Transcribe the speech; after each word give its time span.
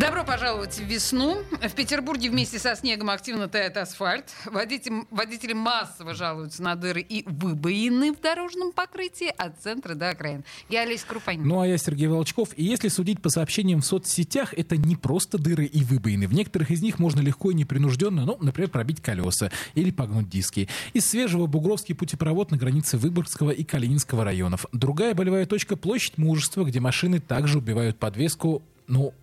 Добро 0.00 0.24
пожаловать 0.24 0.78
в 0.78 0.84
весну. 0.84 1.42
В 1.60 1.74
Петербурге 1.74 2.30
вместе 2.30 2.58
со 2.58 2.74
снегом 2.74 3.10
активно 3.10 3.48
тает 3.48 3.76
асфальт. 3.76 4.24
Водители, 4.46 5.04
водители 5.10 5.52
массово 5.52 6.14
жалуются 6.14 6.62
на 6.62 6.74
дыры 6.74 7.02
и 7.02 7.22
выбоины 7.28 8.14
в 8.14 8.18
дорожном 8.18 8.72
покрытии 8.72 9.30
от 9.36 9.60
центра 9.60 9.94
до 9.94 10.08
окраин. 10.08 10.42
Я 10.70 10.82
Олеся 10.82 11.06
Крупанин. 11.06 11.46
Ну 11.46 11.60
а 11.60 11.66
я 11.66 11.76
Сергей 11.76 12.06
Волчков. 12.06 12.48
И 12.56 12.64
если 12.64 12.88
судить 12.88 13.20
по 13.20 13.28
сообщениям 13.28 13.82
в 13.82 13.84
соцсетях, 13.84 14.54
это 14.54 14.78
не 14.78 14.96
просто 14.96 15.36
дыры 15.36 15.66
и 15.66 15.84
выбоины. 15.84 16.26
В 16.26 16.32
некоторых 16.32 16.70
из 16.70 16.80
них 16.80 16.98
можно 16.98 17.20
легко 17.20 17.50
и 17.50 17.54
непринужденно, 17.54 18.24
ну, 18.24 18.38
например, 18.40 18.70
пробить 18.70 19.02
колеса 19.02 19.50
или 19.74 19.90
погнуть 19.90 20.30
диски. 20.30 20.70
Из 20.94 21.04
свежего 21.04 21.44
Бугровский 21.46 21.94
путепровод 21.94 22.50
на 22.50 22.56
границе 22.56 22.96
Выборгского 22.96 23.50
и 23.50 23.64
Калининского 23.64 24.24
районов. 24.24 24.64
Другая 24.72 25.14
болевая 25.14 25.44
точка– 25.44 25.76
площадь 25.76 26.16
Мужества, 26.16 26.64
где 26.64 26.80
машины 26.80 27.20
также 27.20 27.58
убивают 27.58 27.98
подвеску, 27.98 28.62
ну, 28.90 29.14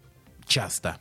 часто. 0.48 0.98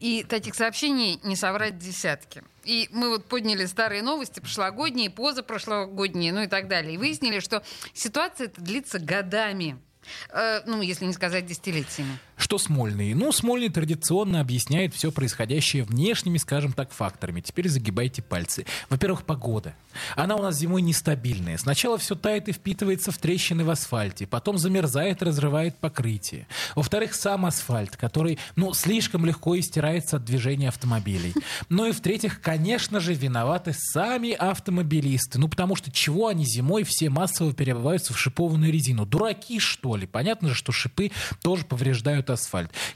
И 0.00 0.24
таких 0.24 0.54
сообщений 0.54 1.18
не 1.22 1.36
соврать 1.36 1.78
десятки. 1.78 2.42
И 2.64 2.88
мы 2.92 3.08
вот 3.08 3.26
подняли 3.26 3.66
старые 3.66 4.02
новости, 4.02 4.40
прошлогодние, 4.40 5.10
позапрошлогодние, 5.10 6.32
ну 6.32 6.42
и 6.42 6.46
так 6.46 6.68
далее. 6.68 6.94
И 6.94 6.98
выяснили, 6.98 7.40
что 7.40 7.62
ситуация 7.94 8.48
длится 8.56 8.98
годами. 8.98 9.78
Э, 10.30 10.62
ну, 10.66 10.82
если 10.82 11.04
не 11.04 11.12
сказать 11.12 11.46
десятилетиями. 11.46 12.18
Что 12.52 12.58
Смольный? 12.58 13.14
Ну, 13.14 13.32
Смольный 13.32 13.70
традиционно 13.70 14.38
объясняет 14.38 14.94
все 14.94 15.10
происходящее 15.10 15.84
внешними, 15.84 16.36
скажем 16.36 16.74
так, 16.74 16.92
факторами. 16.92 17.40
Теперь 17.40 17.66
загибайте 17.66 18.20
пальцы. 18.20 18.66
Во-первых, 18.90 19.24
погода. 19.24 19.74
Она 20.16 20.36
у 20.36 20.42
нас 20.42 20.58
зимой 20.58 20.82
нестабильная. 20.82 21.56
Сначала 21.56 21.96
все 21.96 22.14
тает 22.14 22.50
и 22.50 22.52
впитывается 22.52 23.10
в 23.10 23.16
трещины 23.16 23.64
в 23.64 23.70
асфальте, 23.70 24.26
потом 24.26 24.58
замерзает 24.58 25.22
и 25.22 25.24
разрывает 25.24 25.76
покрытие. 25.78 26.46
Во-вторых, 26.74 27.14
сам 27.14 27.46
асфальт, 27.46 27.96
который, 27.96 28.38
ну, 28.54 28.74
слишком 28.74 29.24
легко 29.24 29.58
истирается 29.58 30.16
от 30.16 30.24
движения 30.26 30.68
автомобилей. 30.68 31.32
Ну 31.70 31.86
и 31.86 31.92
в-третьих, 31.92 32.42
конечно 32.42 33.00
же, 33.00 33.14
виноваты 33.14 33.72
сами 33.74 34.32
автомобилисты. 34.32 35.38
Ну, 35.38 35.48
потому 35.48 35.74
что 35.74 35.90
чего 35.90 36.28
они 36.28 36.44
зимой 36.44 36.84
все 36.84 37.08
массово 37.08 37.54
перебываются 37.54 38.12
в 38.12 38.18
шипованную 38.18 38.70
резину? 38.70 39.06
Дураки, 39.06 39.58
что 39.58 39.96
ли? 39.96 40.06
Понятно 40.06 40.50
же, 40.50 40.54
что 40.54 40.70
шипы 40.70 41.12
тоже 41.42 41.64
повреждают 41.64 42.28
асфальт. 42.28 42.41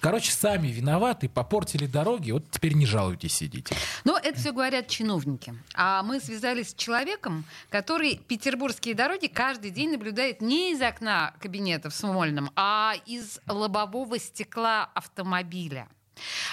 Короче, 0.00 0.32
сами 0.32 0.68
виноваты, 0.68 1.28
попортили 1.28 1.86
дороги, 1.86 2.30
вот 2.32 2.50
теперь 2.50 2.74
не 2.74 2.86
жалуйтесь, 2.86 3.34
сидите. 3.34 3.74
Но 4.04 4.18
это 4.18 4.38
все 4.38 4.52
говорят 4.52 4.88
чиновники. 4.88 5.54
А 5.74 6.02
мы 6.02 6.20
связались 6.20 6.70
с 6.70 6.74
человеком, 6.74 7.44
который 7.70 8.20
петербургские 8.28 8.94
дороги 8.94 9.26
каждый 9.26 9.70
день 9.70 9.90
наблюдает 9.90 10.40
не 10.40 10.72
из 10.72 10.80
окна 10.80 11.34
кабинета 11.40 11.90
в 11.90 11.94
Смольном, 11.94 12.50
а 12.56 12.94
из 13.06 13.40
лобового 13.46 14.18
стекла 14.18 14.90
автомобиля. 14.94 15.88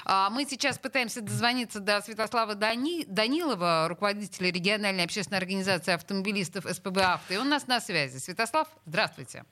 А, 0.06 0.30
мы 0.30 0.46
сейчас 0.46 0.78
пытаемся 0.78 1.22
дозвониться 1.22 1.80
до 1.80 2.02
Святослава 2.02 2.56
Дани... 2.56 3.06
Данилова, 3.06 3.88
руководителя 3.88 4.52
региональной 4.52 5.04
общественной 5.06 5.40
организации 5.40 5.94
автомобилистов 5.94 6.66
СПБ 6.66 6.98
«Авто». 6.98 7.34
И 7.34 7.38
он 7.38 7.48
у 7.48 7.50
нас 7.50 7.68
на 7.68 7.80
связи. 7.80 8.18
Святослав, 8.18 8.68
здравствуйте. 8.86 9.46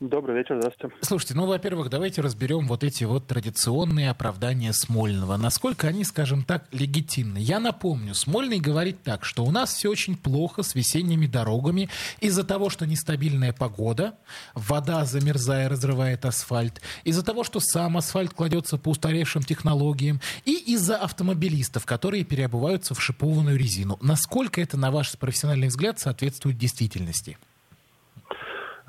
Добрый 0.00 0.36
вечер, 0.36 0.56
здравствуйте. 0.60 0.94
Слушайте, 1.00 1.34
ну, 1.34 1.46
во-первых, 1.46 1.90
давайте 1.90 2.20
разберем 2.20 2.68
вот 2.68 2.84
эти 2.84 3.02
вот 3.02 3.26
традиционные 3.26 4.10
оправдания 4.10 4.72
Смольного. 4.72 5.36
Насколько 5.36 5.88
они, 5.88 6.04
скажем 6.04 6.44
так, 6.44 6.66
легитимны. 6.70 7.38
Я 7.38 7.58
напомню, 7.58 8.14
Смольный 8.14 8.60
говорит 8.60 9.02
так, 9.02 9.24
что 9.24 9.44
у 9.44 9.50
нас 9.50 9.74
все 9.74 9.90
очень 9.90 10.16
плохо 10.16 10.62
с 10.62 10.76
весенними 10.76 11.26
дорогами 11.26 11.88
из-за 12.20 12.44
того, 12.44 12.70
что 12.70 12.86
нестабильная 12.86 13.52
погода, 13.52 14.14
вода, 14.54 15.04
замерзая, 15.04 15.68
разрывает 15.68 16.24
асфальт, 16.24 16.80
из-за 17.02 17.24
того, 17.24 17.42
что 17.42 17.58
сам 17.58 17.96
асфальт 17.96 18.32
кладется 18.32 18.78
по 18.78 18.90
устаревшим 18.90 19.42
технологиям, 19.42 20.20
и 20.44 20.52
из-за 20.74 20.96
автомобилистов, 20.96 21.86
которые 21.86 22.22
переобуваются 22.22 22.94
в 22.94 23.02
шипованную 23.02 23.58
резину. 23.58 23.98
Насколько 24.00 24.60
это, 24.60 24.76
на 24.76 24.92
ваш 24.92 25.18
профессиональный 25.18 25.66
взгляд, 25.66 25.98
соответствует 25.98 26.56
действительности? 26.56 27.36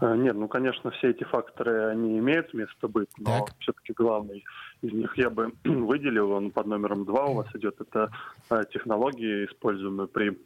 Э, 0.01 0.15
нет, 0.15 0.35
ну, 0.35 0.47
конечно, 0.47 0.91
все 0.91 1.09
эти 1.09 1.23
факторы, 1.23 1.85
они 1.87 2.17
имеют 2.19 2.53
место 2.53 2.87
быть, 2.87 3.09
но 3.17 3.45
так. 3.45 3.55
все-таки 3.59 3.93
главный 3.93 4.43
из 4.81 4.93
них 4.93 5.17
я 5.17 5.29
бы 5.29 5.51
выделил, 5.63 6.31
он 6.31 6.51
под 6.51 6.67
номером 6.67 7.05
два 7.05 7.25
у 7.25 7.35
вас 7.35 7.47
идет, 7.55 7.79
это 7.79 8.11
э, 8.49 8.63
технологии, 8.71 9.45
используемые 9.45 10.07
при 10.07 10.37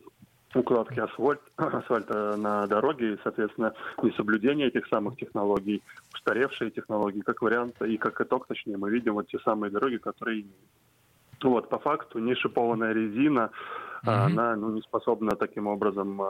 укладке 0.55 1.01
асфальт, 1.01 1.41
асфальта 1.57 2.35
на 2.37 2.67
дороге 2.67 3.13
и, 3.13 3.19
соответственно, 3.23 3.73
несоблюдение 4.01 4.67
этих 4.67 4.87
самых 4.87 5.17
технологий, 5.17 5.83
устаревшие 6.13 6.71
технологии, 6.71 7.21
как 7.21 7.41
вариант, 7.41 7.81
и 7.81 7.97
как 7.97 8.21
итог, 8.21 8.47
точнее, 8.47 8.77
мы 8.77 8.89
видим 8.89 9.13
вот 9.13 9.27
те 9.27 9.39
самые 9.39 9.71
дороги, 9.71 9.97
которые 9.97 10.45
вот, 11.41 11.69
по 11.69 11.77
факту, 11.77 12.19
не 12.19 12.35
шипованная 12.35 12.93
резина, 12.93 13.51
mm-hmm. 14.03 14.25
она 14.25 14.55
ну, 14.55 14.71
не 14.71 14.81
способна 14.81 15.35
таким 15.35 15.67
образом 15.67 16.21
э, 16.21 16.25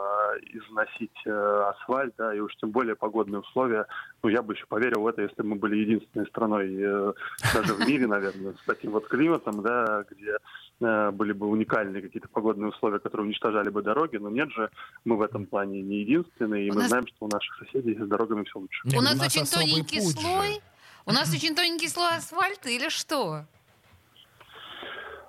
износить 0.52 1.16
э, 1.26 1.62
асфальт, 1.70 2.14
да, 2.16 2.34
и 2.34 2.40
уж 2.40 2.54
тем 2.56 2.70
более 2.70 2.94
погодные 2.94 3.40
условия. 3.40 3.86
Ну, 4.22 4.28
я 4.28 4.42
бы 4.42 4.54
еще 4.54 4.66
поверил 4.66 5.02
в 5.02 5.06
это, 5.06 5.22
если 5.22 5.42
бы 5.42 5.48
мы 5.48 5.56
были 5.56 5.76
единственной 5.76 6.26
страной 6.26 6.74
э, 6.74 7.12
даже 7.52 7.74
в 7.74 7.80
мире, 7.80 8.06
наверное, 8.06 8.52
с 8.52 8.64
таким 8.66 8.92
вот 8.92 9.08
климатом, 9.08 9.62
да, 9.62 10.04
где 10.10 10.36
э, 10.80 11.10
были 11.10 11.32
бы 11.32 11.48
уникальные 11.48 12.02
какие-то 12.02 12.28
погодные 12.28 12.68
условия, 12.68 12.98
которые 12.98 13.26
уничтожали 13.26 13.70
бы 13.70 13.82
дороги, 13.82 14.16
но 14.16 14.30
нет 14.30 14.50
же, 14.50 14.70
мы 15.04 15.16
в 15.16 15.22
этом 15.22 15.46
плане 15.46 15.82
не 15.82 16.00
единственные, 16.00 16.66
и 16.66 16.70
у 16.70 16.74
мы 16.74 16.80
нас... 16.80 16.88
знаем, 16.88 17.06
что 17.06 17.26
у 17.26 17.28
наших 17.28 17.56
соседей 17.58 17.94
с 17.94 18.06
дорогами 18.06 18.44
все 18.44 18.58
лучше. 18.58 18.86
у 18.86 19.00
нас, 19.00 19.14
у 19.14 19.18
нас 19.18 19.26
очень 19.26 19.46
тоненький 19.46 20.00
слой, 20.00 20.60
у 21.06 21.12
нас 21.12 21.32
очень 21.32 21.54
тоненький 21.54 21.88
слой 21.88 22.16
асфальта 22.16 22.68
или 22.68 22.88
что? 22.88 23.44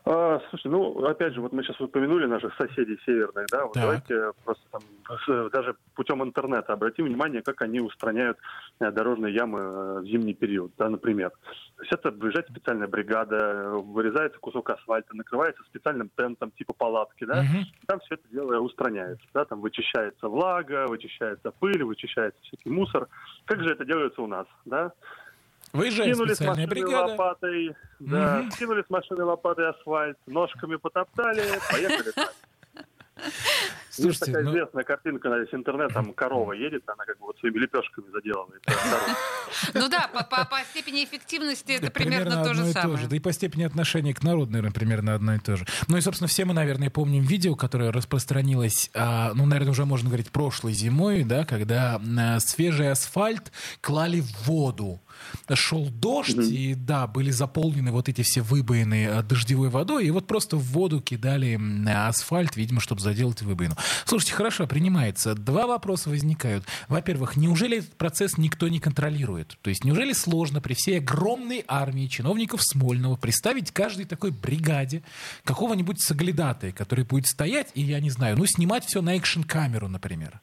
А, 0.07 0.39
слушай, 0.49 0.67
ну, 0.67 1.03
опять 1.03 1.33
же, 1.33 1.41
вот 1.41 1.51
мы 1.51 1.63
сейчас 1.63 1.81
упомянули 1.81 2.27
наших 2.27 2.53
соседей 2.57 2.99
северных, 3.07 3.47
да, 3.47 3.65
вот 3.65 3.73
давайте 3.73 4.33
просто 4.43 4.63
там 4.71 4.81
даже 5.49 5.75
путем 5.95 6.23
интернета 6.23 6.73
обратим 6.73 7.05
внимание, 7.05 7.41
как 7.41 7.63
они 7.63 7.79
устраняют 7.79 8.37
э, 8.79 8.91
дорожные 8.91 9.33
ямы 9.33 9.59
э, 9.61 9.99
в 10.01 10.05
зимний 10.05 10.35
период, 10.35 10.71
да, 10.77 10.89
например. 10.89 11.31
То 11.77 11.81
есть 11.81 11.91
это 11.91 12.11
выезжает 12.11 12.47
специальная 12.49 12.87
бригада, 12.87 13.69
вырезается 13.71 14.37
кусок 14.37 14.69
асфальта, 14.69 15.15
накрывается 15.15 15.63
специальным 15.63 16.11
тентом 16.15 16.51
типа 16.51 16.73
палатки, 16.73 17.25
да, 17.25 17.39
угу. 17.39 17.65
там 17.87 17.99
все 18.01 18.13
это 18.13 18.27
дело 18.29 18.59
устраняется, 18.59 19.25
да, 19.33 19.45
там 19.45 19.59
вычищается 19.59 20.29
влага, 20.29 20.85
вычищается 20.87 21.49
пыль, 21.49 21.83
вычищается 21.83 22.39
всякий 22.43 22.69
мусор. 22.69 23.07
Как 23.45 23.59
же 23.63 23.71
это 23.71 23.83
делается 23.83 24.21
у 24.21 24.27
нас, 24.27 24.45
да? 24.65 24.93
Выезжает 25.75 26.13
Кинули 26.13 26.33
специальная 26.33 26.67
бригада. 26.67 27.11
лопатой, 27.11 27.75
да, 27.99 28.39
угу. 28.39 28.49
кинули 28.57 28.83
с 28.83 28.89
машины 28.89 29.23
лопатой 29.23 29.69
асфальт, 29.69 30.17
ножками 30.25 30.77
потоптали, 30.77 31.43
поехали 31.71 32.11
Слушайте, 33.95 34.07
Есть 34.07 34.25
такая 34.25 34.43
ну... 34.43 34.51
известная 34.51 34.83
картинка 34.83 35.29
на 35.29 35.37
весь 35.37 35.53
интернет, 35.53 35.93
там 35.93 36.13
корова 36.13 36.53
едет, 36.53 36.83
она 36.87 37.05
как 37.05 37.17
бы 37.19 37.27
вот 37.27 37.37
своими 37.39 37.59
лепешками 37.59 38.05
заделана. 38.11 38.53
Ну 39.73 39.87
да, 39.87 40.09
по 40.09 40.59
степени 40.71 41.03
эффективности 41.05 41.73
это 41.73 41.89
примерно 41.91 42.43
то 42.43 42.53
же 42.53 42.65
самое. 42.71 43.07
Да 43.07 43.15
и 43.15 43.19
по 43.19 43.31
степени 43.31 43.63
отношения 43.63 44.13
к 44.13 44.23
народу, 44.23 44.51
наверное, 44.51 44.73
примерно 44.73 45.13
одно 45.13 45.35
и 45.35 45.39
то 45.39 45.55
же. 45.55 45.65
Ну 45.87 45.97
и, 45.97 46.01
собственно, 46.01 46.27
все 46.27 46.45
мы, 46.45 46.53
наверное, 46.53 46.89
помним 46.89 47.23
видео, 47.23 47.55
которое 47.55 47.91
распространилось, 47.91 48.89
а, 48.93 49.33
ну, 49.33 49.45
наверное, 49.45 49.71
уже 49.71 49.85
можно 49.85 50.09
говорить, 50.09 50.31
прошлой 50.31 50.73
зимой, 50.73 51.23
да, 51.23 51.45
когда 51.45 52.01
а, 52.19 52.39
свежий 52.39 52.91
асфальт 52.91 53.51
клали 53.81 54.21
в 54.21 54.47
воду 54.47 55.01
шел 55.53 55.87
дождь, 55.89 56.35
mm-hmm. 56.35 56.53
и 56.53 56.75
да, 56.75 57.07
были 57.07 57.31
заполнены 57.31 57.91
вот 57.91 58.09
эти 58.09 58.21
все 58.23 58.41
выбоины 58.41 59.05
э, 59.05 59.23
дождевой 59.23 59.69
водой, 59.69 60.05
и 60.05 60.11
вот 60.11 60.27
просто 60.27 60.57
в 60.57 60.63
воду 60.63 61.01
кидали 61.01 61.59
асфальт, 61.87 62.55
видимо, 62.55 62.81
чтобы 62.81 63.01
заделать 63.01 63.41
выбоину. 63.41 63.75
Слушайте, 64.05 64.33
хорошо, 64.33 64.67
принимается. 64.67 65.35
Два 65.35 65.67
вопроса 65.67 66.09
возникают. 66.09 66.65
Во-первых, 66.87 67.37
неужели 67.37 67.79
этот 67.79 67.95
процесс 67.95 68.37
никто 68.37 68.67
не 68.67 68.79
контролирует? 68.79 69.57
То 69.61 69.69
есть 69.69 69.83
неужели 69.83 70.13
сложно 70.13 70.61
при 70.61 70.73
всей 70.73 70.99
огромной 70.99 71.63
армии 71.67 72.07
чиновников 72.07 72.61
Смольного 72.63 73.15
представить 73.15 73.71
каждой 73.71 74.05
такой 74.05 74.31
бригаде 74.31 75.03
какого-нибудь 75.43 76.01
соглядатая, 76.01 76.71
который 76.71 77.05
будет 77.05 77.27
стоять 77.27 77.69
и, 77.73 77.81
я 77.81 77.99
не 77.99 78.09
знаю, 78.09 78.37
ну, 78.37 78.45
снимать 78.45 78.85
все 78.85 79.01
на 79.01 79.15
экшн-камеру, 79.15 79.87
например? 79.87 80.41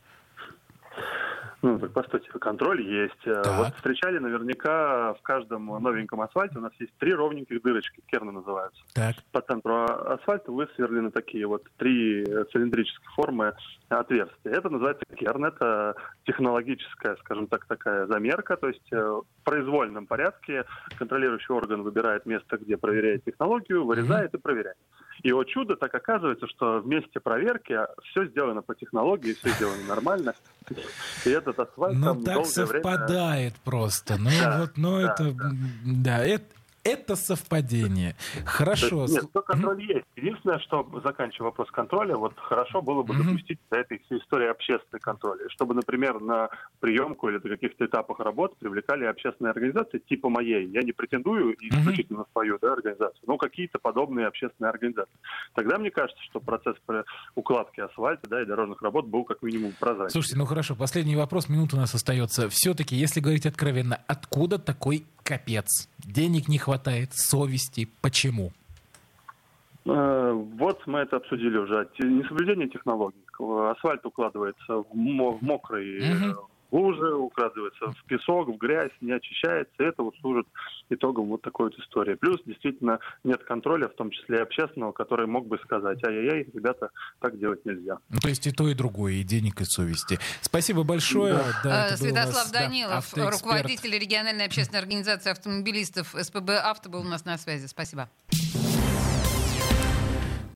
Ну, 1.62 1.78
так 1.78 1.92
постойте, 1.92 2.28
контроль 2.28 2.82
есть. 2.82 3.24
Э, 3.24 3.42
Так. 3.42 3.58
Вот 3.58 3.74
встречали 3.76 4.18
наверняка 4.18 5.14
в 5.14 5.22
каждом 5.22 5.66
новеньком 5.66 6.20
асфальте 6.20 6.58
у 6.58 6.60
нас 6.60 6.72
есть 6.80 6.92
три 6.98 7.14
ровненьких 7.14 7.62
дырочки, 7.62 8.02
керны 8.06 8.32
называются. 8.32 8.82
Так. 8.94 9.14
По 9.30 9.40
центру 9.42 9.84
асфальта 9.84 10.50
высверлены 10.50 11.12
такие 11.12 11.46
вот 11.46 11.62
три 11.76 12.24
цилиндрической 12.52 13.08
формы 13.14 13.54
отверстия. 13.88 14.52
Это 14.52 14.70
называется 14.70 15.04
керн. 15.14 15.44
Это 15.44 15.94
технологическая, 16.24 17.16
скажем 17.16 17.46
так, 17.46 17.66
такая 17.66 18.06
замерка. 18.06 18.56
То 18.56 18.68
есть 18.68 18.92
э, 18.92 18.96
в 19.00 19.24
произвольном 19.44 20.06
порядке 20.06 20.64
контролирующий 20.98 21.54
орган 21.54 21.82
выбирает 21.82 22.26
место, 22.26 22.58
где 22.58 22.76
проверяет 22.76 23.24
технологию, 23.24 23.84
вырезает 23.84 24.34
и 24.34 24.38
проверяет. 24.38 24.78
И 25.22 25.32
о 25.32 25.44
чудо, 25.44 25.76
так 25.76 25.94
оказывается, 25.94 26.48
что 26.48 26.80
в 26.80 26.86
месте 26.86 27.20
проверки 27.20 27.78
все 28.10 28.26
сделано 28.26 28.62
по 28.62 28.74
технологии, 28.74 29.34
все 29.34 29.50
сделано 29.50 29.84
нормально. 29.88 30.34
И 31.24 31.30
этот 31.30 31.58
асфальт 31.60 31.96
Ну, 31.96 32.06
там 32.06 32.24
так 32.24 32.34
долгое 32.34 32.66
время... 32.66 32.82
совпадает 32.82 33.54
просто. 33.64 34.16
Ну, 34.18 34.30
Да, 34.40 34.60
вот, 34.60 34.70
ну, 34.76 35.00
да, 35.00 35.12
это, 35.12 35.34
да, 35.84 36.24
это, 36.24 36.44
это 36.84 37.16
совпадение. 37.16 38.16
Хорошо. 38.44 39.06
Нет, 39.08 39.22
с- 39.24 39.28
то 39.28 39.42
контроль 39.42 39.82
есть. 39.82 40.06
Единственное, 40.16 40.58
что, 40.60 40.88
заканчивая 41.04 41.50
вопрос 41.50 41.70
контроля, 41.70 42.16
вот 42.16 42.34
хорошо 42.36 42.82
было 42.82 43.02
бы 43.02 43.14
допустить 43.14 43.58
до 43.70 43.78
этой 43.78 43.98
всей 44.00 44.18
истории 44.18 44.48
общественный 44.48 45.00
контроль. 45.00 45.38
Чтобы, 45.48 45.74
например, 45.74 46.20
на 46.20 46.48
приемку 46.80 47.28
или 47.28 47.36
на 47.36 47.50
каких-то 47.50 47.86
этапах 47.86 48.20
работ 48.20 48.56
привлекали 48.58 49.04
общественные 49.04 49.52
организации 49.52 49.98
типа 49.98 50.28
моей. 50.28 50.66
Я 50.68 50.82
не 50.82 50.92
претендую 50.92 51.54
исключительно 51.60 52.20
на 52.20 52.26
свою 52.32 52.58
да, 52.60 52.72
организацию, 52.72 53.22
но 53.26 53.36
какие-то 53.36 53.78
подобные 53.78 54.26
общественные 54.26 54.70
организации. 54.70 55.12
Тогда 55.54 55.78
мне 55.78 55.90
кажется, 55.90 56.22
что 56.24 56.40
процесс 56.40 56.76
про- 56.84 57.04
укладки 57.34 57.80
асфальта 57.80 58.28
да, 58.28 58.42
и 58.42 58.46
дорожных 58.46 58.82
работ 58.82 59.06
был 59.06 59.24
как 59.24 59.42
минимум 59.42 59.72
прозрачный. 59.78 60.10
Слушайте, 60.10 60.38
ну 60.38 60.46
хорошо, 60.46 60.74
последний 60.74 61.16
вопрос, 61.16 61.48
минута 61.48 61.76
у 61.76 61.78
нас 61.78 61.94
остается. 61.94 62.48
Все-таки, 62.48 62.96
если 62.96 63.20
говорить 63.20 63.46
откровенно, 63.46 64.00
откуда 64.06 64.58
такой 64.58 65.04
капец? 65.22 65.88
Денег 65.98 66.48
не 66.48 66.58
хватает, 66.58 67.10
совести, 67.12 67.88
почему? 68.00 68.52
Э, 69.84 70.32
Вот 70.32 70.86
мы 70.86 71.00
это 71.00 71.16
обсудили 71.16 71.56
уже. 71.56 71.88
Несоблюдение 71.98 72.68
технологий. 72.68 73.18
Асфальт 73.70 74.04
укладывается 74.06 74.76
в 74.76 74.94
мо- 74.94 75.32
в 75.32 75.42
укладывается 77.42 77.92
в 77.92 78.04
песок, 78.04 78.48
в 78.48 78.56
грязь, 78.56 78.90
не 79.00 79.12
очищается. 79.12 79.72
И 79.78 79.84
это 79.84 80.02
вот 80.02 80.14
служит 80.20 80.46
итогом 80.90 81.26
вот 81.28 81.42
такой 81.42 81.66
вот 81.66 81.78
истории. 81.78 82.14
Плюс 82.14 82.40
действительно 82.44 82.98
нет 83.24 83.42
контроля, 83.44 83.88
в 83.88 83.94
том 83.94 84.10
числе 84.10 84.38
и 84.38 84.40
общественного, 84.40 84.92
который 84.92 85.26
мог 85.26 85.46
бы 85.46 85.58
сказать, 85.64 86.02
ай-яй-яй, 86.04 86.48
ребята, 86.52 86.90
так 87.20 87.38
делать 87.38 87.64
нельзя. 87.64 87.98
Ну, 88.08 88.18
то 88.20 88.28
есть 88.28 88.46
и 88.46 88.52
то, 88.52 88.68
и 88.68 88.74
другое, 88.74 89.14
и 89.14 89.22
денег, 89.22 89.60
и 89.60 89.64
совести. 89.64 90.18
Спасибо 90.40 90.82
большое. 90.84 91.40
Да, 91.64 91.88
был 91.88 91.94
у 91.94 91.96
Святослав 91.96 92.34
нас, 92.34 92.50
да, 92.50 92.60
Данилов, 92.60 92.98
автоэксперт. 92.98 93.42
руководитель 93.42 93.98
региональной 93.98 94.46
общественной 94.46 94.80
организации 94.80 95.30
автомобилистов 95.30 96.14
СПБ 96.18 96.50
«Авто» 96.62 96.90
был 96.90 97.00
у 97.00 97.08
нас 97.08 97.24
на 97.24 97.38
связи. 97.38 97.66
Спасибо. 97.66 98.08